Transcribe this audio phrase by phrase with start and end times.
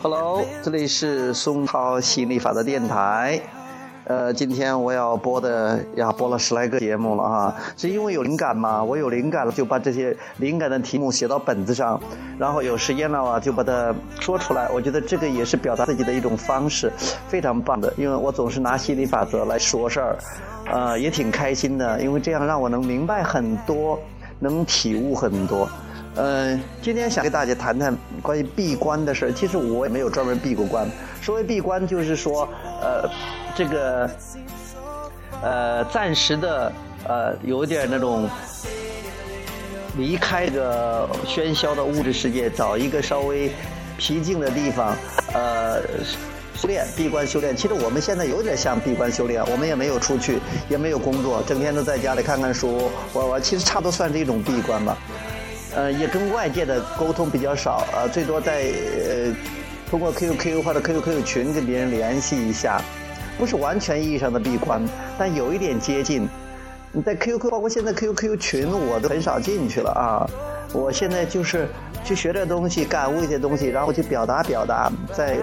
[0.00, 3.38] Hello，这里是松涛吸引力法则电台。
[4.04, 8.82] 呃，今天我要播的呀，播了十来个节目了啊，是因为有灵感嘛？
[8.82, 12.00] 我有灵感了，就把这些灵感的题目写到本子上，
[12.38, 14.66] 然后有时间了啊，就把它说出来。
[14.70, 16.90] 我觉得这个也是表达自己的一种方式，
[17.28, 17.92] 非常棒的。
[17.98, 20.16] 因为我总是拿吸引力法则来说事儿，
[20.72, 24.00] 呃，也挺开心的，因为这样让我能明白很多，
[24.38, 25.68] 能体悟很多。
[26.18, 30.90] 嗯，今天想跟大家谈谈关于闭关的事儿其实我也没有专门闭过关。
[31.22, 32.48] 所谓闭关，就是说，
[32.82, 33.08] 呃，
[33.54, 34.10] 这个，
[35.40, 36.72] 呃，暂时的，
[37.06, 38.28] 呃，有点那种
[39.96, 43.52] 离开这个喧嚣的物质世界，找一个稍微
[43.96, 44.96] 僻静的地方，
[45.32, 45.80] 呃，
[46.56, 47.54] 修炼，闭关修炼。
[47.54, 54.98] 其实我们现在有点像闭关修炼，我们也没有出去，也没有工作，整天都在家里看看书，玩玩，其实差不多算是一种闭关吧。
[55.74, 59.34] 呃，也跟外界的沟通比较少，呃，最多在呃
[59.90, 62.80] 通过 QQ 或者 QQ 群跟别人联系一下，
[63.38, 64.82] 不是完全意义上的闭关，
[65.18, 66.28] 但有一点接近。
[66.90, 70.26] 你在 QQ，包括现在 QQ 群，我都很少进去了啊。
[70.72, 71.68] 我现在就是
[72.02, 75.36] 去学点东西，感悟一些东西，然后去表达表达，在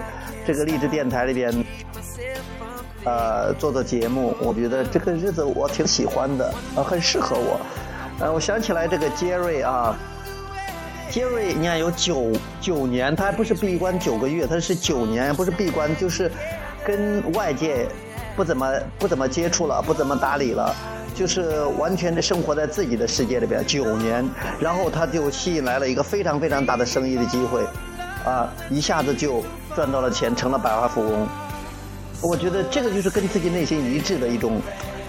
[0.44, 1.64] 这个励志电台里边，
[3.04, 4.34] 呃，做做节目。
[4.40, 7.60] 我觉得这个日子我挺喜欢的，呃，很适合我。
[8.18, 9.96] 呃，我想起来这个杰瑞啊。
[11.10, 16.30] 杰瑞，你看有九九年，他还不是闭关九个月，他是九年，不是闭关，就是
[16.84, 17.86] 跟外界
[18.34, 20.74] 不怎么不怎么接触了，不怎么搭理了，
[21.14, 24.28] 就是完全的生活在自己的世界里边九年，
[24.60, 27.62] 然后他就吸引来了一个非常非常大的生意的机会，
[28.24, 29.42] 啊，一下子就
[29.74, 31.26] 赚到了钱，成了百万富翁。
[32.20, 34.60] 我觉得这个就是跟自己内心一致的一种，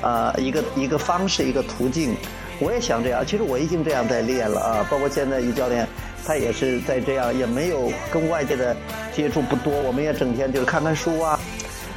[0.01, 2.15] 啊，一个一个方式，一个途径。
[2.59, 5.87] 我也想这样，其实我已经这样在练了啊，包括现在于教练，
[6.25, 8.75] 他也是在这样，也没有跟外界的
[9.13, 11.39] 接触不多，我们也整天就是看看书啊，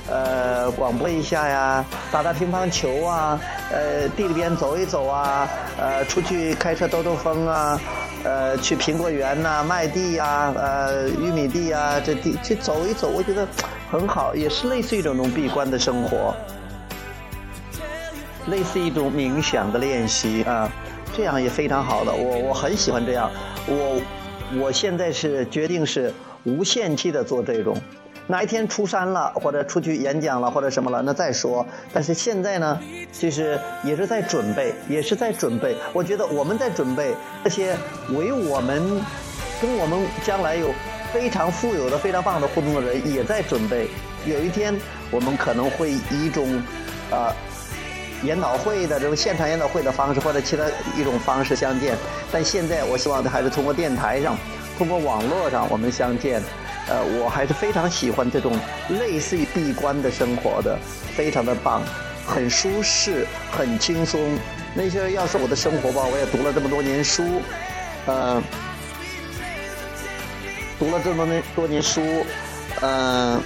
[0.06, 3.40] 呃，广播一下呀，打打乒乓球啊，
[3.72, 5.48] 呃，地里边走一走啊，
[5.78, 7.80] 呃，出去开车兜兜风啊，
[8.24, 13.48] 呃，去苹果园呐，麦地呀，呃，玉米地啊，这地去走一走，我觉得
[13.90, 16.34] 很好，也是类似一种那种闭关的生活。
[18.46, 20.70] 类似一种冥想的练习啊，
[21.14, 23.30] 这样也非常好的，我我很喜欢这样。
[23.66, 24.00] 我
[24.58, 26.12] 我现在是决定是
[26.44, 27.76] 无限期的做这种，
[28.26, 31.64] 哪一天出山了或者出去演讲了或者什么了，那再说。
[31.92, 32.80] 但是现在呢，
[33.12, 35.76] 其实也是在准备，也是在准备。
[35.92, 37.14] 我觉得我们在准备
[37.44, 37.76] 那些
[38.08, 38.82] 为我们
[39.60, 40.70] 跟我们将来有
[41.12, 43.88] 非常富有的、非常棒的互动的人，也在准备。
[44.26, 44.74] 有一天
[45.10, 46.60] 我们可能会以一种
[47.10, 47.36] 啊。
[48.22, 50.64] 研讨会的这种现场研讨会的方式，或者其他
[50.96, 51.96] 一种方式相见，
[52.30, 54.36] 但现在我希望的还是通过电台上，
[54.76, 56.42] 通过网络上我们相见。
[56.88, 60.76] 呃，我还是非常喜欢这种类似于闭关的生活的，
[61.14, 61.82] 非常的棒，
[62.26, 64.20] 很舒适，很轻松。
[64.74, 67.22] 那些要是我的生活吧，我也读了这么多年书，
[68.06, 68.42] 呃，
[70.80, 72.02] 读了这么多多年书，
[72.80, 73.40] 嗯。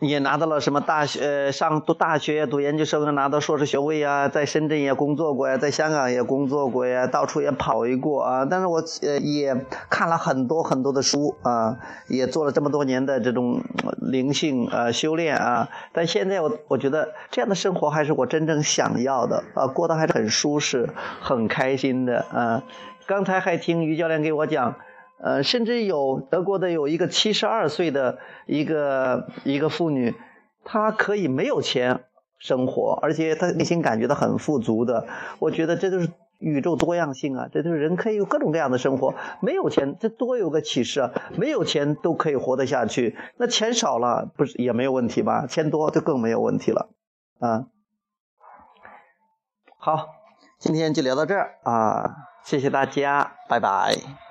[0.00, 1.20] 也拿到了什么大学？
[1.20, 8.44] 呃，上读大学、读研究生，拿到硕士学位呀，在深圳也工作过呀，在香港也工作过呀，到处也跑一过啊。
[8.44, 13.60] 但是我呃也看了很多很多的书啊，也做了这么多年的这种
[14.00, 15.68] 灵性啊修炼啊。
[15.92, 20.88] 但现在我我觉得这样的生活还是我真正想要的啊，过得还是很舒适、
[21.20, 22.62] 很开心的啊。
[23.06, 24.76] 刚才还听于教练给我讲。
[25.20, 30.14] 呃，甚至有德国的有一个七十二岁的一个一个妇女，
[30.64, 32.04] 她可以没有钱
[32.38, 35.06] 生活，而且她内心感觉到很富足的。
[35.40, 36.08] 我觉得这就是
[36.38, 39.14] 宇宙多样性啊，这就是人可以有各种各样的生活。
[39.40, 41.10] 没有钱，这多有个启示啊！
[41.36, 45.46] 没有钱都可以活得下去，那钱少了不是也没有问题吧？
[45.48, 46.90] 钱多就更没有问题了
[47.40, 47.66] 啊！
[49.78, 50.06] 好，
[50.58, 52.14] 今天就聊到这儿啊，
[52.44, 54.27] 谢谢大家，拜拜。